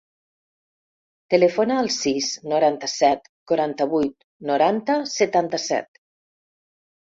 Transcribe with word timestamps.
Telefona 1.33 1.75
al 1.81 1.89
sis, 1.95 2.29
noranta-set, 2.53 3.29
quaranta-vuit, 3.51 4.17
noranta, 4.53 4.97
setanta-set. 5.13 6.03